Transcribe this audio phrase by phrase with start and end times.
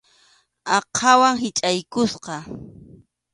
[0.77, 2.35] Aqhawan hichʼaykusqa.